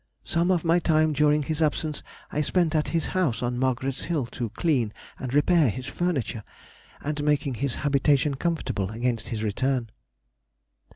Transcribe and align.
_—Some 0.25 0.49
of 0.49 0.65
my 0.65 0.79
time 0.79 1.13
during 1.13 1.43
his 1.43 1.61
absence 1.61 2.01
I 2.31 2.41
spent 2.41 2.73
at 2.73 2.87
his 2.87 3.05
house 3.13 3.43
on 3.43 3.59
Margaret's 3.59 4.05
Hill 4.05 4.25
to 4.33 4.49
clean 4.49 4.93
and 5.19 5.31
repair 5.31 5.69
his 5.69 5.85
furniture, 5.85 6.43
and 7.03 7.23
making 7.23 7.53
his 7.61 7.75
habitation 7.85 8.33
comfortable 8.33 8.89
against 8.89 9.27
his 9.27 9.43
return. 9.43 9.91